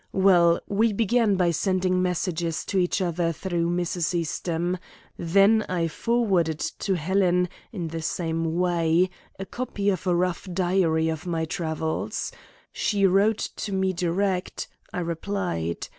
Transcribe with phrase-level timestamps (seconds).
[0.13, 4.15] Well, we began by sending messages to each other through Mrs.
[4.15, 4.79] Eastham.
[5.15, 11.07] Then I forwarded to Helen, in the same way, a copy of a rough diary
[11.09, 12.31] of my travels.
[12.71, 15.87] She wrote to me direct; I replied.